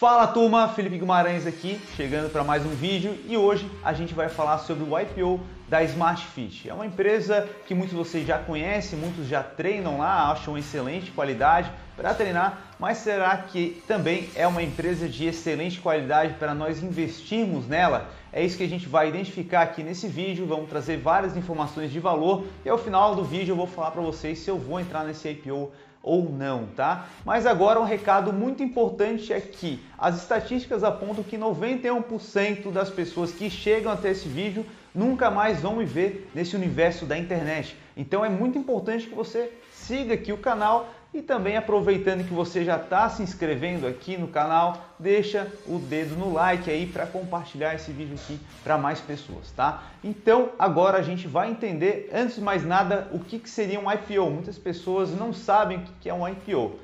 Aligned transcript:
Fala 0.00 0.26
turma, 0.26 0.66
Felipe 0.66 0.96
Guimarães 0.96 1.46
aqui, 1.46 1.78
chegando 1.94 2.30
para 2.32 2.42
mais 2.42 2.64
um 2.64 2.70
vídeo. 2.70 3.14
E 3.28 3.36
hoje 3.36 3.70
a 3.84 3.92
gente 3.92 4.14
vai 4.14 4.30
falar 4.30 4.56
sobre 4.56 4.82
o 4.82 4.98
IPO 4.98 5.38
da 5.68 5.82
Smart 5.82 6.24
Fit. 6.24 6.70
É 6.70 6.72
uma 6.72 6.86
empresa 6.86 7.46
que 7.66 7.74
muitos 7.74 7.90
de 7.90 8.02
vocês 8.02 8.26
já 8.26 8.38
conhecem, 8.38 8.98
muitos 8.98 9.26
já 9.26 9.42
treinam 9.42 9.98
lá, 9.98 10.30
acham 10.30 10.56
excelente 10.56 11.10
qualidade 11.10 11.70
para 11.98 12.14
treinar, 12.14 12.60
mas 12.78 12.96
será 12.96 13.36
que 13.36 13.82
também 13.86 14.30
é 14.34 14.46
uma 14.46 14.62
empresa 14.62 15.06
de 15.06 15.26
excelente 15.26 15.78
qualidade 15.78 16.32
para 16.38 16.54
nós 16.54 16.82
investirmos 16.82 17.68
nela? 17.68 18.08
É 18.32 18.42
isso 18.42 18.56
que 18.56 18.64
a 18.64 18.68
gente 18.68 18.88
vai 18.88 19.06
identificar 19.10 19.60
aqui 19.60 19.82
nesse 19.82 20.08
vídeo, 20.08 20.46
vamos 20.46 20.70
trazer 20.70 20.96
várias 20.96 21.36
informações 21.36 21.92
de 21.92 22.00
valor. 22.00 22.46
E 22.64 22.70
ao 22.70 22.78
final 22.78 23.14
do 23.14 23.22
vídeo 23.22 23.52
eu 23.52 23.56
vou 23.56 23.66
falar 23.66 23.90
para 23.90 24.00
vocês 24.00 24.38
se 24.38 24.48
eu 24.48 24.58
vou 24.58 24.80
entrar 24.80 25.04
nesse 25.04 25.28
IPO 25.28 25.70
ou 26.02 26.30
não, 26.30 26.66
tá? 26.74 27.06
Mas 27.24 27.46
agora 27.46 27.80
um 27.80 27.84
recado 27.84 28.32
muito 28.32 28.62
importante 28.62 29.32
é 29.32 29.40
que 29.40 29.82
as 29.98 30.16
estatísticas 30.16 30.82
apontam 30.82 31.22
que 31.22 31.36
91% 31.36 32.70
das 32.72 32.88
pessoas 32.88 33.32
que 33.32 33.50
chegam 33.50 33.92
até 33.92 34.10
esse 34.10 34.28
vídeo 34.28 34.64
nunca 34.94 35.30
mais 35.30 35.60
vão 35.60 35.76
me 35.76 35.84
ver 35.84 36.30
nesse 36.34 36.56
universo 36.56 37.04
da 37.04 37.18
internet. 37.18 37.76
Então 37.96 38.24
é 38.24 38.28
muito 38.28 38.58
importante 38.58 39.06
que 39.06 39.14
você 39.14 39.52
siga 39.72 40.14
aqui 40.14 40.32
o 40.32 40.38
canal 40.38 40.88
e 41.12 41.20
também 41.20 41.56
aproveitando 41.56 42.26
que 42.26 42.32
você 42.32 42.64
já 42.64 42.76
está 42.76 43.08
se 43.08 43.22
inscrevendo 43.22 43.86
aqui 43.86 44.16
no 44.16 44.28
canal, 44.28 44.76
deixa 44.98 45.50
o 45.66 45.78
dedo 45.78 46.14
no 46.14 46.32
like 46.32 46.70
aí 46.70 46.86
para 46.86 47.04
compartilhar 47.04 47.74
esse 47.74 47.90
vídeo 47.90 48.14
aqui 48.14 48.38
para 48.62 48.78
mais 48.78 49.00
pessoas, 49.00 49.50
tá? 49.50 49.82
Então 50.04 50.50
agora 50.58 50.98
a 50.98 51.02
gente 51.02 51.26
vai 51.26 51.50
entender, 51.50 52.08
antes 52.12 52.36
de 52.36 52.40
mais 52.40 52.64
nada, 52.64 53.08
o 53.12 53.18
que, 53.18 53.40
que 53.40 53.50
seria 53.50 53.80
um 53.80 53.90
IPO. 53.90 54.30
Muitas 54.30 54.56
pessoas 54.56 55.10
não 55.10 55.32
sabem 55.32 55.78
o 55.78 55.82
que 56.00 56.08
é 56.08 56.14
um 56.14 56.28
IPO. 56.28 56.78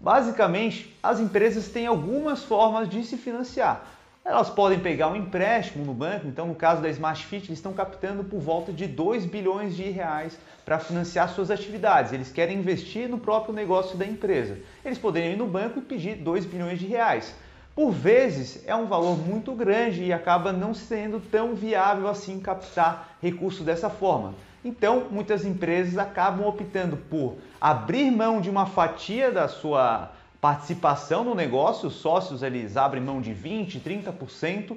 Basicamente, 0.00 0.96
as 1.02 1.18
empresas 1.18 1.68
têm 1.68 1.86
algumas 1.86 2.42
formas 2.44 2.88
de 2.88 3.04
se 3.04 3.16
financiar. 3.16 3.84
Elas 4.24 4.48
podem 4.48 4.78
pegar 4.78 5.08
um 5.08 5.16
empréstimo 5.16 5.84
no 5.84 5.92
banco, 5.92 6.28
então 6.28 6.46
no 6.46 6.54
caso 6.54 6.80
da 6.80 6.88
Smart 6.88 7.26
Fit, 7.26 7.48
eles 7.48 7.58
estão 7.58 7.72
captando 7.72 8.22
por 8.22 8.38
volta 8.38 8.72
de 8.72 8.86
2 8.86 9.26
bilhões 9.26 9.74
de 9.74 9.82
reais 9.90 10.38
para 10.64 10.78
financiar 10.78 11.28
suas 11.28 11.50
atividades. 11.50 12.12
Eles 12.12 12.30
querem 12.30 12.58
investir 12.58 13.08
no 13.08 13.18
próprio 13.18 13.52
negócio 13.52 13.98
da 13.98 14.06
empresa. 14.06 14.58
Eles 14.84 14.96
poderiam 14.96 15.32
ir 15.32 15.36
no 15.36 15.48
banco 15.48 15.80
e 15.80 15.82
pedir 15.82 16.14
2 16.14 16.44
bilhões 16.44 16.78
de 16.78 16.86
reais. 16.86 17.34
Por 17.74 17.90
vezes 17.90 18.62
é 18.64 18.76
um 18.76 18.86
valor 18.86 19.18
muito 19.18 19.52
grande 19.56 20.04
e 20.04 20.12
acaba 20.12 20.52
não 20.52 20.72
sendo 20.72 21.18
tão 21.18 21.56
viável 21.56 22.06
assim 22.06 22.38
captar 22.38 23.16
recursos 23.20 23.66
dessa 23.66 23.90
forma. 23.90 24.34
Então, 24.64 25.08
muitas 25.10 25.44
empresas 25.44 25.98
acabam 25.98 26.46
optando 26.46 26.96
por 26.96 27.38
abrir 27.60 28.08
mão 28.12 28.40
de 28.40 28.48
uma 28.48 28.66
fatia 28.66 29.32
da 29.32 29.48
sua 29.48 30.12
participação 30.42 31.22
no 31.22 31.36
negócio, 31.36 31.86
os 31.86 31.94
sócios 31.94 32.42
eles 32.42 32.76
abrem 32.76 33.00
mão 33.00 33.20
de 33.20 33.32
20, 33.32 33.78
30%, 33.78 34.76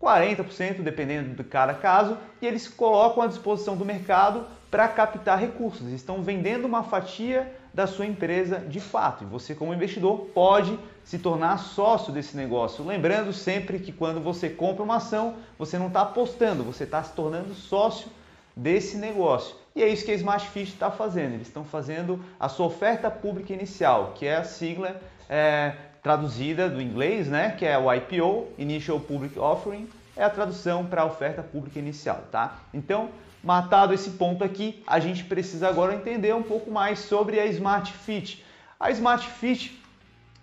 40%, 0.00 0.80
dependendo 0.82 1.34
de 1.34 1.44
cada 1.44 1.74
caso, 1.74 2.16
e 2.40 2.46
eles 2.46 2.66
colocam 2.66 3.22
à 3.22 3.26
disposição 3.26 3.76
do 3.76 3.84
mercado 3.84 4.46
para 4.70 4.88
captar 4.88 5.38
recursos. 5.38 5.86
Estão 5.92 6.22
vendendo 6.22 6.64
uma 6.64 6.82
fatia 6.82 7.54
da 7.74 7.86
sua 7.86 8.06
empresa 8.06 8.58
de 8.58 8.80
fato. 8.80 9.24
E 9.24 9.26
você, 9.26 9.54
como 9.54 9.74
investidor, 9.74 10.30
pode 10.32 10.78
se 11.04 11.18
tornar 11.18 11.58
sócio 11.58 12.10
desse 12.10 12.34
negócio. 12.34 12.82
Lembrando 12.82 13.34
sempre 13.34 13.78
que 13.80 13.92
quando 13.92 14.18
você 14.18 14.48
compra 14.48 14.82
uma 14.82 14.96
ação, 14.96 15.34
você 15.58 15.78
não 15.78 15.88
está 15.88 16.00
apostando, 16.00 16.64
você 16.64 16.84
está 16.84 17.02
se 17.02 17.12
tornando 17.12 17.52
sócio 17.52 18.08
desse 18.56 18.96
negócio. 18.96 19.61
E 19.74 19.82
é 19.82 19.88
isso 19.88 20.04
que 20.04 20.10
a 20.10 20.14
Smartfish 20.14 20.68
está 20.68 20.90
fazendo. 20.90 21.34
Eles 21.34 21.46
estão 21.46 21.64
fazendo 21.64 22.22
a 22.38 22.48
sua 22.48 22.66
oferta 22.66 23.10
pública 23.10 23.52
inicial, 23.52 24.12
que 24.14 24.26
é 24.26 24.36
a 24.36 24.44
sigla 24.44 25.00
é, 25.28 25.74
traduzida 26.02 26.68
do 26.68 26.80
inglês, 26.80 27.28
né? 27.28 27.52
Que 27.52 27.64
é 27.64 27.78
o 27.78 27.92
IPO, 27.92 28.48
Initial 28.58 29.00
Public 29.00 29.38
Offering, 29.38 29.88
é 30.16 30.24
a 30.24 30.30
tradução 30.30 30.84
para 30.84 31.02
a 31.02 31.06
oferta 31.06 31.42
pública 31.42 31.78
inicial, 31.78 32.24
tá? 32.30 32.58
Então, 32.74 33.08
matado 33.42 33.94
esse 33.94 34.10
ponto 34.10 34.44
aqui, 34.44 34.82
a 34.86 35.00
gente 35.00 35.24
precisa 35.24 35.68
agora 35.68 35.94
entender 35.94 36.34
um 36.34 36.42
pouco 36.42 36.70
mais 36.70 36.98
sobre 36.98 37.40
a 37.40 37.46
Smart 37.46 37.92
Fit. 37.92 38.44
A 38.78 38.90
Smart 38.90 39.26
Fit, 39.26 39.80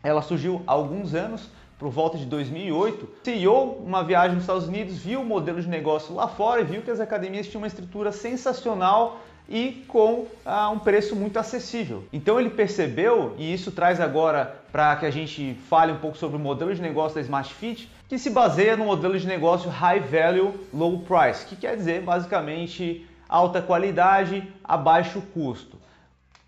ela 0.03 0.21
surgiu 0.21 0.63
há 0.65 0.71
alguns 0.71 1.13
anos 1.13 1.49
por 1.79 1.89
volta 1.89 2.17
de 2.17 2.25
2008, 2.25 3.09
CEO 3.23 3.77
uma 3.85 4.03
viagem 4.03 4.35
nos 4.35 4.43
Estados 4.43 4.67
Unidos, 4.67 4.97
viu 4.97 5.21
o 5.21 5.25
modelo 5.25 5.61
de 5.61 5.67
negócio 5.69 6.13
lá 6.13 6.27
fora 6.27 6.59
e 6.59 6.65
viu 6.65 6.81
que 6.81 6.91
as 6.91 6.99
academias 6.99 7.47
tinham 7.47 7.61
uma 7.61 7.67
estrutura 7.67 8.11
sensacional 8.11 9.21
e 9.47 9.83
com 9.87 10.27
ah, 10.45 10.69
um 10.69 10.77
preço 10.77 11.15
muito 11.15 11.39
acessível. 11.39 12.03
Então 12.11 12.37
ele 12.37 12.49
percebeu, 12.49 13.33
e 13.37 13.51
isso 13.51 13.71
traz 13.71 13.99
agora 14.01 14.61
para 14.73 14.95
que 14.97 15.05
a 15.05 15.09
gente 15.09 15.57
fale 15.69 15.93
um 15.93 15.97
pouco 15.97 16.17
sobre 16.17 16.35
o 16.35 16.39
modelo 16.39 16.75
de 16.75 16.81
negócio 16.81 17.15
da 17.15 17.21
Smart 17.21 17.51
Fit, 17.53 17.89
que 18.09 18.19
se 18.19 18.29
baseia 18.29 18.75
no 18.75 18.85
modelo 18.85 19.17
de 19.17 19.25
negócio 19.25 19.69
High 19.69 20.01
Value 20.01 20.53
Low 20.73 20.99
Price, 20.99 21.45
que 21.45 21.55
quer 21.55 21.77
dizer 21.77 22.01
basicamente 22.01 23.07
alta 23.27 23.61
qualidade 23.61 24.45
a 24.63 24.75
baixo 24.75 25.21
custo. 25.33 25.77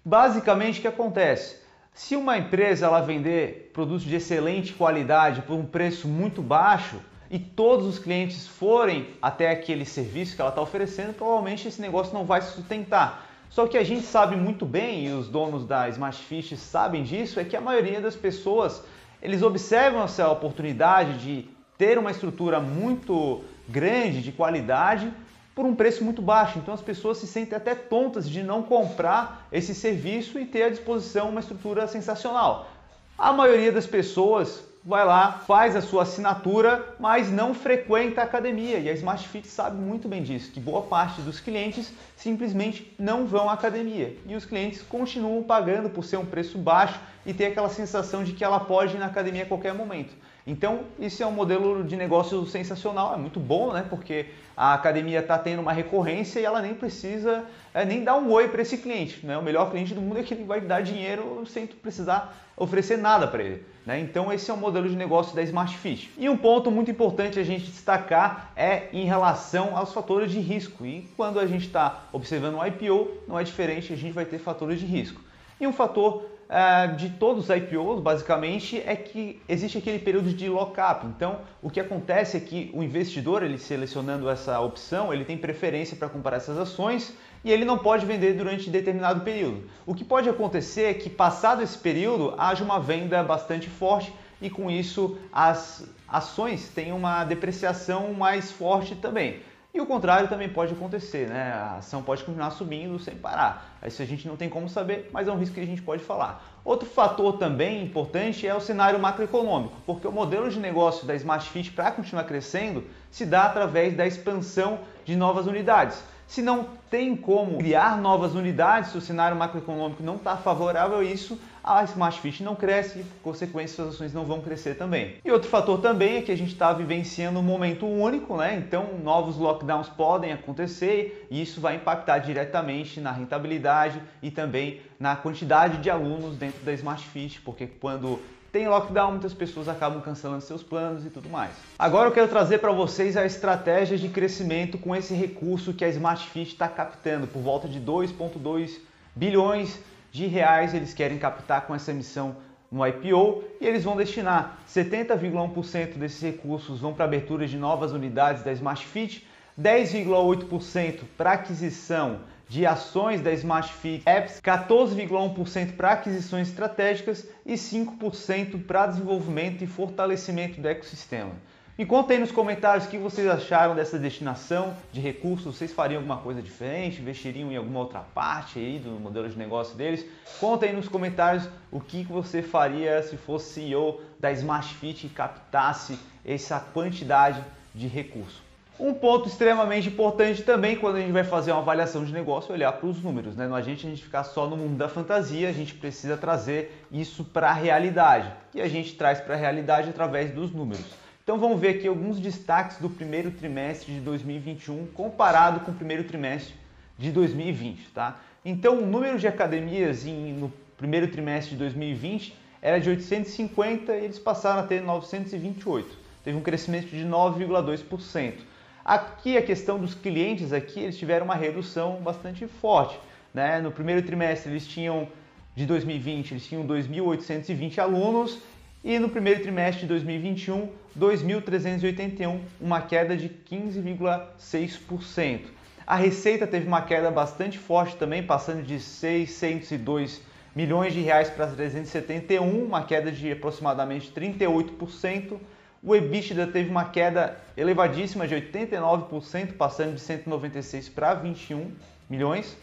Basicamente 0.03 0.79
o 0.79 0.81
que 0.81 0.87
acontece? 0.87 1.61
Se 1.93 2.15
uma 2.15 2.37
empresa 2.37 2.85
ela 2.85 3.01
vender 3.01 3.69
produtos 3.73 4.03
de 4.03 4.15
excelente 4.15 4.73
qualidade 4.73 5.41
por 5.41 5.53
um 5.53 5.65
preço 5.65 6.07
muito 6.07 6.41
baixo 6.41 6.99
e 7.29 7.37
todos 7.37 7.85
os 7.85 7.99
clientes 7.99 8.47
forem 8.47 9.09
até 9.21 9.51
aquele 9.51 9.85
serviço 9.85 10.35
que 10.35 10.41
ela 10.41 10.49
está 10.49 10.61
oferecendo, 10.61 11.13
provavelmente 11.13 11.67
esse 11.67 11.81
negócio 11.81 12.13
não 12.13 12.25
vai 12.25 12.41
se 12.41 12.53
sustentar. 12.53 13.27
Só 13.49 13.67
que 13.67 13.77
a 13.77 13.83
gente 13.83 14.03
sabe 14.03 14.37
muito 14.37 14.65
bem, 14.65 15.07
e 15.07 15.11
os 15.11 15.27
donos 15.27 15.65
da 15.65 15.89
Smartfish 15.89 16.57
sabem 16.57 17.03
disso, 17.03 17.39
é 17.39 17.43
que 17.43 17.55
a 17.55 17.61
maioria 17.61 17.99
das 17.99 18.15
pessoas 18.15 18.81
eles 19.21 19.43
observam 19.43 20.03
essa 20.03 20.29
oportunidade 20.29 21.17
de 21.19 21.49
ter 21.77 21.97
uma 21.97 22.11
estrutura 22.11 22.59
muito 22.59 23.43
grande, 23.67 24.21
de 24.21 24.31
qualidade, 24.31 25.11
por 25.55 25.65
um 25.65 25.75
preço 25.75 26.03
muito 26.03 26.21
baixo. 26.21 26.59
Então 26.59 26.73
as 26.73 26.81
pessoas 26.81 27.17
se 27.17 27.27
sentem 27.27 27.55
até 27.55 27.75
tontas 27.75 28.29
de 28.29 28.43
não 28.43 28.63
comprar 28.63 29.47
esse 29.51 29.75
serviço 29.75 30.39
e 30.39 30.45
ter 30.45 30.63
à 30.63 30.69
disposição 30.69 31.29
uma 31.29 31.39
estrutura 31.39 31.87
sensacional. 31.87 32.69
A 33.17 33.31
maioria 33.31 33.71
das 33.71 33.85
pessoas 33.85 34.63
vai 34.83 35.05
lá, 35.05 35.33
faz 35.45 35.75
a 35.75 35.81
sua 35.81 36.03
assinatura, 36.03 36.95
mas 36.99 37.31
não 37.31 37.53
frequenta 37.53 38.21
a 38.21 38.23
academia. 38.23 38.79
E 38.79 38.89
a 38.89 38.93
Smart 38.93 39.27
Fit 39.27 39.47
sabe 39.47 39.77
muito 39.77 40.07
bem 40.07 40.23
disso, 40.23 40.51
que 40.51 40.59
boa 40.59 40.81
parte 40.81 41.21
dos 41.21 41.39
clientes 41.39 41.93
simplesmente 42.15 42.91
não 42.97 43.27
vão 43.27 43.49
à 43.49 43.53
academia. 43.53 44.17
E 44.25 44.35
os 44.35 44.45
clientes 44.45 44.81
continuam 44.81 45.43
pagando 45.43 45.89
por 45.89 46.03
ser 46.03 46.17
um 46.17 46.25
preço 46.25 46.57
baixo 46.57 46.99
e 47.25 47.33
ter 47.33 47.47
aquela 47.47 47.69
sensação 47.69 48.23
de 48.23 48.33
que 48.33 48.43
ela 48.43 48.59
pode 48.59 48.95
ir 48.95 48.99
na 48.99 49.05
academia 49.07 49.43
a 49.43 49.45
qualquer 49.45 49.73
momento. 49.73 50.13
Então, 50.45 50.81
isso 50.99 51.21
é 51.21 51.25
um 51.25 51.31
modelo 51.31 51.83
de 51.83 51.95
negócio 51.95 52.45
sensacional, 52.47 53.13
é 53.13 53.17
muito 53.17 53.39
bom, 53.39 53.71
né? 53.73 53.85
Porque 53.87 54.25
a 54.57 54.73
academia 54.73 55.19
está 55.19 55.37
tendo 55.37 55.61
uma 55.61 55.71
recorrência 55.71 56.39
e 56.39 56.45
ela 56.45 56.61
nem 56.61 56.73
precisa 56.73 57.45
é, 57.73 57.85
nem 57.85 58.03
dar 58.03 58.17
um 58.17 58.29
oi 58.31 58.47
para 58.47 58.61
esse 58.61 58.77
cliente. 58.77 59.25
Né? 59.25 59.37
O 59.37 59.43
melhor 59.43 59.69
cliente 59.69 59.93
do 59.93 60.01
mundo 60.01 60.19
é 60.19 60.23
que 60.23 60.33
ele 60.33 60.43
vai 60.43 60.59
dar 60.59 60.81
dinheiro 60.81 61.43
sem 61.45 61.67
precisar 61.67 62.35
oferecer 62.57 62.97
nada 62.97 63.27
para 63.27 63.43
ele. 63.43 63.63
Né? 63.85 63.99
Então, 63.99 64.33
esse 64.33 64.49
é 64.49 64.53
o 64.53 64.57
modelo 64.57 64.89
de 64.89 64.95
negócio 64.95 65.35
da 65.35 65.43
Smart 65.43 65.77
Fit. 65.77 66.11
E 66.17 66.27
um 66.27 66.37
ponto 66.37 66.71
muito 66.71 66.89
importante 66.89 67.39
a 67.39 67.43
gente 67.43 67.65
destacar 67.65 68.51
é 68.55 68.87
em 68.91 69.05
relação 69.05 69.77
aos 69.77 69.93
fatores 69.93 70.31
de 70.31 70.39
risco. 70.39 70.85
E 70.85 71.07
quando 71.15 71.39
a 71.39 71.45
gente 71.45 71.67
está 71.67 72.03
observando 72.11 72.55
um 72.55 72.65
IPO, 72.65 73.09
não 73.27 73.39
é 73.39 73.43
diferente, 73.43 73.93
a 73.93 73.95
gente 73.95 74.13
vai 74.13 74.25
ter 74.25 74.39
fatores 74.39 74.79
de 74.79 74.85
risco. 74.85 75.21
E 75.59 75.67
um 75.67 75.73
fator 75.73 76.25
uh, 76.51 76.95
de 76.95 77.09
todos 77.11 77.49
os 77.49 77.55
IPOs, 77.55 78.01
basicamente, 78.01 78.81
é 78.85 78.95
que 78.95 79.41
existe 79.47 79.77
aquele 79.77 79.99
período 79.99 80.33
de 80.33 80.49
lock-up. 80.49 81.05
Então, 81.07 81.39
o 81.61 81.69
que 81.69 81.79
acontece 81.79 82.35
é 82.35 82.39
que 82.39 82.69
o 82.73 82.83
investidor, 82.83 83.41
ele 83.41 83.57
selecionando 83.57 84.29
essa 84.29 84.59
opção, 84.59 85.13
ele 85.13 85.23
tem 85.23 85.37
preferência 85.37 85.95
para 85.95 86.09
comprar 86.09 86.35
essas 86.35 86.57
ações 86.57 87.15
e 87.43 87.51
ele 87.51 87.63
não 87.63 87.77
pode 87.77 88.05
vender 88.05 88.33
durante 88.33 88.69
determinado 88.69 89.21
período. 89.21 89.63
O 89.85 89.95
que 89.95 90.03
pode 90.03 90.29
acontecer 90.29 90.83
é 90.83 90.93
que, 90.93 91.09
passado 91.09 91.63
esse 91.63 91.77
período, 91.77 92.35
haja 92.37 92.63
uma 92.63 92.79
venda 92.79 93.23
bastante 93.23 93.69
forte 93.69 94.13
e 94.41 94.49
com 94.49 94.69
isso 94.69 95.17
as 95.31 95.87
ações 96.07 96.67
têm 96.67 96.91
uma 96.91 97.23
depreciação 97.23 98.13
mais 98.13 98.51
forte 98.51 98.95
também. 98.95 99.39
E 99.73 99.79
o 99.79 99.85
contrário 99.85 100.27
também 100.27 100.49
pode 100.49 100.73
acontecer, 100.73 101.29
né? 101.29 101.53
A 101.53 101.77
ação 101.77 102.03
pode 102.03 102.25
continuar 102.25 102.51
subindo 102.51 102.99
sem 102.99 103.15
parar. 103.15 103.77
Isso 103.87 104.01
a 104.01 104.05
gente 104.05 104.27
não 104.27 104.35
tem 104.35 104.49
como 104.49 104.67
saber, 104.67 105.09
mas 105.13 105.29
é 105.29 105.31
um 105.31 105.37
risco 105.37 105.55
que 105.55 105.61
a 105.61 105.65
gente 105.65 105.81
pode 105.81 106.03
falar. 106.03 106.43
Outro 106.65 106.85
fator 106.85 107.37
também 107.37 107.81
importante 107.81 108.45
é 108.45 108.53
o 108.53 108.59
cenário 108.59 108.99
macroeconômico, 108.99 109.77
porque 109.85 110.05
o 110.05 110.11
modelo 110.11 110.49
de 110.49 110.59
negócio 110.59 111.07
da 111.07 111.15
Smart 111.15 111.49
Fit 111.49 111.71
para 111.71 111.89
continuar 111.89 112.25
crescendo 112.25 112.83
se 113.09 113.25
dá 113.25 113.45
através 113.45 113.95
da 113.95 114.05
expansão 114.05 114.79
de 115.05 115.15
novas 115.15 115.47
unidades. 115.47 116.03
Se 116.31 116.41
não 116.41 116.65
tem 116.89 117.13
como 117.13 117.57
criar 117.57 117.97
novas 117.97 118.35
unidades, 118.35 118.91
se 118.91 118.97
o 118.97 119.01
cenário 119.01 119.35
macroeconômico 119.35 120.01
não 120.01 120.15
está 120.15 120.37
favorável 120.37 120.99
a 120.99 121.03
isso, 121.03 121.37
a 121.61 121.83
Smart 121.83 122.21
Fit 122.21 122.41
não 122.41 122.55
cresce 122.55 122.99
e, 122.99 123.03
por 123.03 123.31
consequência, 123.31 123.75
suas 123.75 123.95
ações 123.95 124.13
não 124.13 124.23
vão 124.23 124.39
crescer 124.39 124.75
também. 124.75 125.15
E 125.25 125.29
outro 125.29 125.49
fator 125.49 125.81
também 125.81 126.15
é 126.15 126.21
que 126.21 126.31
a 126.31 126.37
gente 126.37 126.53
está 126.53 126.71
vivenciando 126.71 127.37
um 127.37 127.43
momento 127.43 127.85
único, 127.85 128.37
né? 128.37 128.55
Então, 128.55 128.97
novos 129.03 129.35
lockdowns 129.35 129.89
podem 129.89 130.31
acontecer 130.31 131.27
e 131.29 131.41
isso 131.41 131.59
vai 131.59 131.75
impactar 131.75 132.19
diretamente 132.19 133.01
na 133.01 133.11
rentabilidade 133.11 134.01
e 134.23 134.31
também 134.31 134.79
na 134.97 135.17
quantidade 135.17 135.79
de 135.79 135.89
alunos 135.89 136.37
dentro 136.37 136.63
da 136.63 136.71
Smart 136.71 137.05
Fit, 137.09 137.41
porque 137.41 137.67
quando 137.67 138.21
tem 138.51 138.67
lockdown, 138.67 139.11
muitas 139.11 139.33
pessoas 139.33 139.69
acabam 139.69 140.01
cancelando 140.01 140.41
seus 140.41 140.61
planos 140.61 141.05
e 141.05 141.09
tudo 141.09 141.29
mais. 141.29 141.51
Agora 141.79 142.09
eu 142.09 142.13
quero 142.13 142.27
trazer 142.27 142.57
para 142.57 142.71
vocês 142.71 143.15
a 143.15 143.25
estratégia 143.25 143.97
de 143.97 144.09
crescimento 144.09 144.77
com 144.77 144.95
esse 144.95 145.13
recurso 145.13 145.73
que 145.73 145.85
a 145.85 145.89
Smart 145.89 146.29
Fit 146.29 146.51
está 146.51 146.67
captando, 146.67 147.27
por 147.27 147.41
volta 147.41 147.67
de 147.67 147.79
2,2 147.79 148.79
bilhões 149.15 149.79
de 150.11 150.25
reais 150.25 150.73
eles 150.73 150.93
querem 150.93 151.17
captar 151.17 151.65
com 151.65 151.73
essa 151.73 151.91
emissão 151.91 152.35
no 152.69 152.85
IPO 152.85 153.43
e 153.59 153.65
eles 153.65 153.83
vão 153.83 153.95
destinar 153.95 154.59
70,1% 154.69 155.93
desses 155.95 156.21
recursos 156.21 156.79
vão 156.79 156.93
para 156.93 157.05
abertura 157.05 157.47
de 157.47 157.57
novas 157.57 157.91
unidades 157.91 158.43
da 158.43 158.51
Smart 158.51 158.85
Fit, 158.85 159.25
10,8% 159.59 161.01
para 161.17 161.33
aquisição 161.33 162.19
de 162.51 162.65
ações 162.65 163.21
da 163.21 163.31
Smart 163.31 163.71
Fit 163.71 164.03
Apps, 164.05 164.41
14,1% 164.41 165.73
para 165.77 165.93
aquisições 165.93 166.49
estratégicas 166.49 167.25
e 167.45 167.53
5% 167.53 168.65
para 168.65 168.87
desenvolvimento 168.87 169.63
e 169.63 169.67
fortalecimento 169.67 170.59
do 170.59 170.67
ecossistema. 170.67 171.31
Me 171.77 171.85
contem 171.85 172.17
aí 172.17 172.19
nos 172.19 172.33
comentários 172.33 172.85
o 172.85 172.89
que 172.89 172.97
vocês 172.97 173.25
acharam 173.25 173.73
dessa 173.73 173.97
destinação 173.97 174.75
de 174.91 174.99
recursos. 174.99 175.55
Vocês 175.55 175.71
fariam 175.71 175.99
alguma 175.99 176.17
coisa 176.17 176.41
diferente? 176.41 176.99
Investiriam 176.99 177.49
em 177.53 177.55
alguma 177.55 177.79
outra 177.79 178.01
parte 178.01 178.59
aí 178.59 178.79
do 178.79 178.99
modelo 178.99 179.29
de 179.29 179.37
negócio 179.37 179.77
deles? 179.77 180.05
Conta 180.37 180.65
aí 180.65 180.73
nos 180.73 180.89
comentários 180.89 181.47
o 181.71 181.79
que 181.79 182.03
você 182.03 182.41
faria 182.41 183.01
se 183.01 183.15
fosse 183.15 183.53
CEO 183.53 184.01
da 184.19 184.29
Smart 184.33 184.75
Fit 184.75 185.07
e 185.07 185.09
captasse 185.09 185.97
essa 186.25 186.59
quantidade 186.59 187.41
de 187.73 187.87
recursos. 187.87 188.50
Um 188.83 188.95
ponto 188.95 189.27
extremamente 189.29 189.89
importante 189.89 190.41
também 190.41 190.75
quando 190.75 190.95
a 190.95 191.01
gente 191.01 191.11
vai 191.11 191.23
fazer 191.23 191.51
uma 191.51 191.61
avaliação 191.61 192.03
de 192.03 192.11
negócio 192.11 192.51
é 192.51 192.55
olhar 192.55 192.71
para 192.71 192.87
os 192.87 192.99
números. 192.99 193.35
Né? 193.35 193.47
Não 193.47 193.55
adianta 193.55 193.85
a 193.85 193.89
gente 193.91 194.01
ficar 194.01 194.23
só 194.23 194.49
no 194.49 194.57
mundo 194.57 194.75
da 194.75 194.89
fantasia, 194.89 195.47
a 195.49 195.51
gente 195.51 195.75
precisa 195.75 196.17
trazer 196.17 196.83
isso 196.91 197.23
para 197.23 197.51
a 197.51 197.53
realidade. 197.53 198.33
E 198.55 198.59
a 198.59 198.67
gente 198.67 198.95
traz 198.95 199.21
para 199.21 199.35
a 199.35 199.37
realidade 199.37 199.91
através 199.91 200.31
dos 200.31 200.51
números. 200.51 200.83
Então 201.23 201.37
vamos 201.37 201.61
ver 201.61 201.75
aqui 201.75 201.87
alguns 201.87 202.19
destaques 202.19 202.77
do 202.77 202.89
primeiro 202.89 203.29
trimestre 203.29 203.93
de 203.93 203.99
2021 203.99 204.87
comparado 204.87 205.59
com 205.59 205.69
o 205.69 205.75
primeiro 205.75 206.05
trimestre 206.05 206.55
de 206.97 207.11
2020. 207.11 207.91
Tá? 207.91 208.19
Então 208.43 208.79
o 208.79 208.85
número 208.87 209.19
de 209.19 209.27
academias 209.27 210.07
em, 210.07 210.33
no 210.33 210.51
primeiro 210.75 211.07
trimestre 211.07 211.51
de 211.51 211.57
2020 211.57 212.35
era 212.59 212.79
de 212.79 212.89
850 212.89 213.95
e 213.95 214.05
eles 214.05 214.17
passaram 214.17 214.61
a 214.61 214.63
ter 214.63 214.81
928. 214.81 215.87
Teve 216.23 216.35
um 216.35 216.41
crescimento 216.41 216.87
de 216.87 217.05
9,2%. 217.05 218.49
Aqui 218.83 219.37
a 219.37 219.41
questão 219.41 219.79
dos 219.79 219.93
clientes 219.93 220.51
aqui, 220.51 220.79
eles 220.79 220.97
tiveram 220.97 221.25
uma 221.25 221.35
redução 221.35 222.01
bastante 222.01 222.47
forte. 222.47 222.99
Né? 223.33 223.59
No 223.59 223.71
primeiro 223.71 224.01
trimestre 224.01 224.51
eles 224.51 224.67
tinham 224.67 225.07
de 225.55 225.65
2020 225.65 226.31
eles 226.31 226.45
tinham 226.45 226.65
2.820 226.65 227.77
alunos 227.77 228.39
e 228.83 228.97
no 228.97 229.09
primeiro 229.09 229.41
trimestre 229.41 229.81
de 229.81 229.87
2021 229.87 230.69
2.381, 230.97 232.39
uma 232.59 232.81
queda 232.81 233.15
de 233.15 233.29
15,6%. 233.29 235.41
A 235.85 235.95
receita 235.95 236.45
teve 236.45 236.67
uma 236.67 236.81
queda 236.81 237.09
bastante 237.09 237.57
forte 237.57 237.95
também, 237.95 238.23
passando 238.23 238.63
de 238.63 238.79
602 238.79 240.21
milhões 240.55 240.93
de 240.93 241.01
reais 241.01 241.29
para 241.29 241.47
371, 241.47 242.65
uma 242.65 242.83
queda 242.83 243.11
de 243.11 243.31
aproximadamente 243.31 244.11
38%. 244.11 245.37
O 245.83 245.95
EBITDA 245.95 246.45
teve 246.45 246.69
uma 246.69 246.85
queda 246.85 247.39
elevadíssima 247.57 248.27
de 248.27 248.35
89%, 248.35 249.53
passando 249.53 249.95
de 249.95 250.01
196 250.01 250.89
para 250.89 251.15
21 251.15 251.71
milhões. 252.07 252.55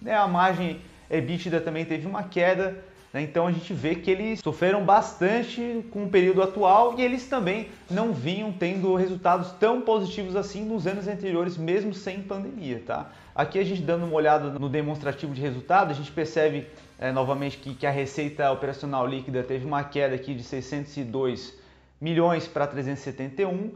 Né, 0.00 0.14
a 0.14 0.28
margem 0.28 0.80
EBITDA 1.10 1.60
também 1.60 1.84
teve 1.84 2.06
uma 2.06 2.22
queda, 2.22 2.78
né, 3.12 3.20
então 3.20 3.48
a 3.48 3.52
gente 3.52 3.74
vê 3.74 3.96
que 3.96 4.08
eles 4.08 4.38
sofreram 4.38 4.84
bastante 4.84 5.84
com 5.90 6.04
o 6.04 6.08
período 6.08 6.40
atual 6.40 6.94
e 6.96 7.02
eles 7.02 7.26
também 7.26 7.68
não 7.90 8.12
vinham 8.12 8.52
tendo 8.52 8.94
resultados 8.94 9.50
tão 9.58 9.80
positivos 9.80 10.36
assim 10.36 10.64
nos 10.64 10.86
anos 10.86 11.08
anteriores, 11.08 11.56
mesmo 11.56 11.92
sem 11.92 12.22
pandemia. 12.22 12.80
Tá? 12.86 13.10
Aqui 13.34 13.58
a 13.58 13.64
gente 13.64 13.82
dando 13.82 14.04
uma 14.04 14.14
olhada 14.14 14.50
no 14.50 14.68
demonstrativo 14.68 15.34
de 15.34 15.40
resultado, 15.40 15.90
a 15.90 15.94
gente 15.94 16.12
percebe 16.12 16.68
é, 16.96 17.10
novamente 17.10 17.58
que, 17.58 17.74
que 17.74 17.88
a 17.88 17.90
receita 17.90 18.52
operacional 18.52 19.04
líquida 19.04 19.42
teve 19.42 19.66
uma 19.66 19.82
queda 19.82 20.14
aqui 20.14 20.32
de 20.32 20.44
602 20.44 21.60
milhões 22.02 22.48
para 22.48 22.66
371. 22.66 23.70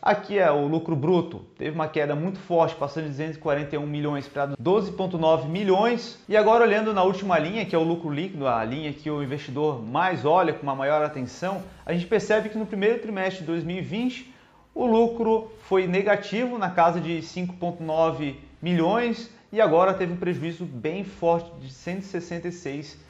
Aqui 0.00 0.38
é 0.38 0.50
o 0.50 0.66
lucro 0.66 0.96
bruto, 0.96 1.44
teve 1.58 1.72
uma 1.72 1.86
queda 1.86 2.16
muito 2.16 2.38
forte, 2.38 2.74
passando 2.74 3.04
de 3.04 3.10
241 3.10 3.86
milhões 3.86 4.26
para 4.26 4.48
12,9 4.56 5.46
milhões. 5.46 6.18
E 6.26 6.34
agora 6.34 6.64
olhando 6.64 6.94
na 6.94 7.02
última 7.02 7.38
linha, 7.38 7.66
que 7.66 7.76
é 7.76 7.78
o 7.78 7.82
lucro 7.82 8.08
líquido, 8.08 8.48
a 8.48 8.64
linha 8.64 8.90
que 8.94 9.10
o 9.10 9.22
investidor 9.22 9.82
mais 9.82 10.24
olha 10.24 10.54
com 10.54 10.62
uma 10.62 10.74
maior 10.74 11.04
atenção, 11.04 11.62
a 11.84 11.92
gente 11.92 12.06
percebe 12.06 12.48
que 12.48 12.56
no 12.56 12.64
primeiro 12.64 12.98
trimestre 13.00 13.40
de 13.40 13.46
2020 13.46 14.34
o 14.74 14.86
lucro 14.86 15.52
foi 15.68 15.86
negativo 15.86 16.56
na 16.56 16.70
casa 16.70 16.98
de 16.98 17.18
5,9 17.18 18.36
milhões 18.62 19.30
e 19.52 19.60
agora 19.60 19.92
teve 19.92 20.14
um 20.14 20.16
prejuízo 20.16 20.64
bem 20.64 21.04
forte 21.04 21.50
de 21.60 21.70
166 21.70 22.64
milhões 22.86 23.05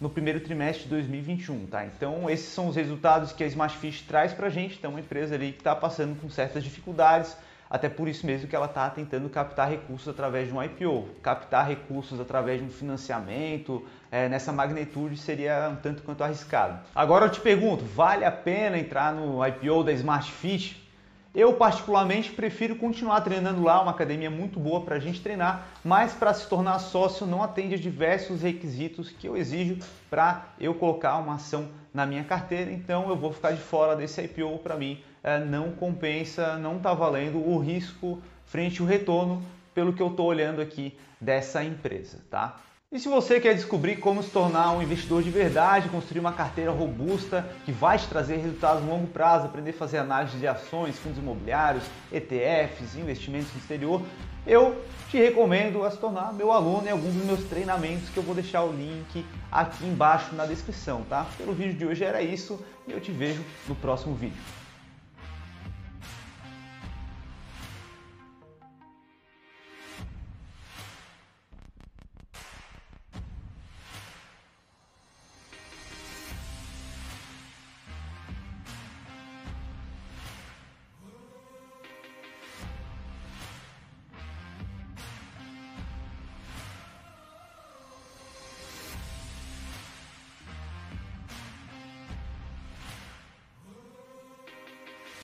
no 0.00 0.08
primeiro 0.08 0.38
trimestre 0.38 0.84
de 0.84 0.90
2021, 0.90 1.66
tá? 1.66 1.84
Então 1.84 2.30
esses 2.30 2.46
são 2.46 2.68
os 2.68 2.76
resultados 2.76 3.32
que 3.32 3.42
a 3.42 3.46
Smartfish 3.48 4.02
traz 4.02 4.32
para 4.32 4.46
a 4.46 4.50
gente. 4.50 4.76
Então 4.78 4.92
uma 4.92 5.00
empresa 5.00 5.34
ali 5.34 5.50
que 5.50 5.58
está 5.58 5.74
passando 5.74 6.14
com 6.20 6.30
certas 6.30 6.62
dificuldades, 6.62 7.36
até 7.68 7.88
por 7.88 8.06
isso 8.06 8.24
mesmo 8.24 8.46
que 8.46 8.54
ela 8.54 8.66
está 8.66 8.88
tentando 8.88 9.28
captar 9.28 9.68
recursos 9.68 10.06
através 10.06 10.46
de 10.46 10.54
um 10.54 10.62
IPO. 10.62 11.08
Captar 11.22 11.66
recursos 11.66 12.20
através 12.20 12.60
de 12.60 12.66
um 12.66 12.70
financiamento 12.70 13.84
é, 14.12 14.28
nessa 14.28 14.52
magnitude 14.52 15.16
seria 15.16 15.68
um 15.72 15.76
tanto 15.76 16.02
quanto 16.02 16.22
arriscado. 16.22 16.78
Agora 16.94 17.26
eu 17.26 17.30
te 17.30 17.40
pergunto, 17.40 17.84
vale 17.84 18.24
a 18.24 18.30
pena 18.30 18.78
entrar 18.78 19.12
no 19.12 19.44
IPO 19.44 19.82
da 19.82 19.92
Smartfish? 19.92 20.79
Eu, 21.32 21.54
particularmente, 21.54 22.32
prefiro 22.32 22.74
continuar 22.74 23.20
treinando 23.20 23.62
lá, 23.62 23.80
uma 23.80 23.92
academia 23.92 24.28
muito 24.28 24.58
boa 24.58 24.80
para 24.80 24.96
a 24.96 24.98
gente 24.98 25.20
treinar, 25.20 25.68
mas 25.84 26.12
para 26.12 26.34
se 26.34 26.48
tornar 26.48 26.80
sócio 26.80 27.24
não 27.24 27.40
atende 27.40 27.76
a 27.76 27.78
diversos 27.78 28.42
requisitos 28.42 29.10
que 29.10 29.28
eu 29.28 29.36
exijo 29.36 29.78
para 30.10 30.48
eu 30.58 30.74
colocar 30.74 31.16
uma 31.18 31.34
ação 31.34 31.68
na 31.94 32.04
minha 32.04 32.24
carteira, 32.24 32.72
então 32.72 33.08
eu 33.08 33.16
vou 33.16 33.32
ficar 33.32 33.52
de 33.52 33.60
fora 33.60 33.94
desse 33.94 34.20
IPO 34.22 34.58
para 34.58 34.76
mim. 34.76 35.00
É, 35.22 35.38
não 35.38 35.70
compensa, 35.72 36.56
não 36.56 36.78
está 36.78 36.94
valendo 36.94 37.38
o 37.38 37.58
risco 37.58 38.20
frente 38.46 38.80
ao 38.80 38.86
retorno 38.88 39.42
pelo 39.72 39.92
que 39.92 40.02
eu 40.02 40.08
estou 40.08 40.26
olhando 40.26 40.60
aqui 40.60 40.98
dessa 41.20 41.62
empresa, 41.62 42.18
tá? 42.28 42.58
E 42.92 42.98
se 42.98 43.08
você 43.08 43.38
quer 43.38 43.54
descobrir 43.54 43.98
como 43.98 44.20
se 44.20 44.30
tornar 44.30 44.72
um 44.72 44.82
investidor 44.82 45.22
de 45.22 45.30
verdade, 45.30 45.88
construir 45.88 46.18
uma 46.18 46.32
carteira 46.32 46.72
robusta 46.72 47.48
que 47.64 47.70
vai 47.70 47.96
te 47.96 48.08
trazer 48.08 48.38
resultados 48.38 48.82
no 48.82 48.90
longo 48.90 49.06
prazo, 49.06 49.46
aprender 49.46 49.70
a 49.70 49.74
fazer 49.74 49.98
análise 49.98 50.36
de 50.36 50.48
ações, 50.48 50.98
fundos 50.98 51.16
imobiliários, 51.16 51.84
ETFs, 52.10 52.96
investimentos 52.96 53.52
no 53.52 53.60
exterior, 53.60 54.02
eu 54.44 54.84
te 55.08 55.18
recomendo 55.18 55.84
a 55.84 55.90
se 55.92 55.98
tornar 55.98 56.32
meu 56.32 56.50
aluno 56.50 56.88
em 56.88 56.90
algum 56.90 57.12
dos 57.12 57.24
meus 57.24 57.44
treinamentos 57.44 58.08
que 58.08 58.16
eu 58.16 58.24
vou 58.24 58.34
deixar 58.34 58.64
o 58.64 58.72
link 58.72 59.24
aqui 59.52 59.86
embaixo 59.86 60.34
na 60.34 60.44
descrição, 60.44 61.04
tá? 61.08 61.28
Pelo 61.38 61.52
vídeo 61.52 61.74
de 61.74 61.86
hoje 61.86 62.02
era 62.02 62.20
isso 62.20 62.58
e 62.88 62.90
eu 62.90 63.00
te 63.00 63.12
vejo 63.12 63.44
no 63.68 63.76
próximo 63.76 64.16
vídeo. 64.16 64.42